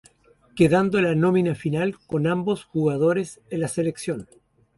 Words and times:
Quedando 0.55 0.99
la 0.99 1.13
nómina 1.13 1.53
final 1.53 1.95
con 2.07 2.25
ambos 2.25 2.63
jugadores 2.63 3.39
en 3.51 3.59
la 3.59 3.67
selección. 3.67 4.27